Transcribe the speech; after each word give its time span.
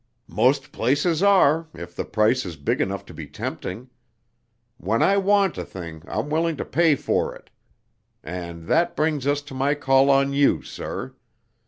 "Most 0.33 0.71
places 0.71 1.21
are, 1.21 1.67
if 1.75 1.95
the 1.95 2.05
price 2.05 2.43
is 2.43 2.55
big 2.55 2.81
enough 2.81 3.05
to 3.05 3.13
be 3.13 3.27
tempting. 3.27 3.91
When 4.77 5.03
I 5.03 5.17
want 5.17 5.59
a 5.59 5.63
thing 5.63 6.01
I'm 6.07 6.31
willing 6.31 6.57
to 6.57 6.65
pay 6.65 6.95
for 6.95 7.35
it. 7.35 7.51
And 8.23 8.65
that 8.65 8.95
brings 8.95 9.27
us 9.27 9.43
to 9.43 9.53
my 9.53 9.75
call 9.75 10.09
on 10.09 10.33
you, 10.33 10.63
sir. 10.63 11.13